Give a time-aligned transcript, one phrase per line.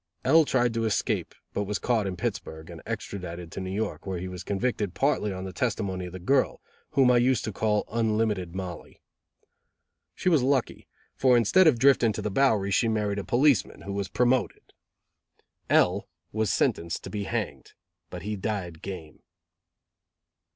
[0.25, 4.17] L tried to escape, but was caught in Pittsburg, and extradited to New York, where
[4.17, 6.59] he was convicted partly on the testimony of the girl,
[6.93, 8.99] whom I used to call Unlimited Mollie.
[10.15, 13.93] She was lucky, for instead of drifting to the Bowery, she married a policeman, who
[13.93, 14.73] was promoted.
[15.69, 17.73] L was sentenced to be hanged,
[18.09, 19.21] but he died game.